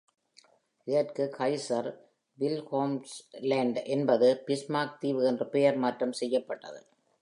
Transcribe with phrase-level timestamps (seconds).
[0.87, 6.85] இதற்கு கைசர்-வில்ஹெல்ம்ஸ்லேண்ட் என்பது பிஸ்மார்க் தீவு என்று பெயர் மாற்றம் செய்யப்பட்டது.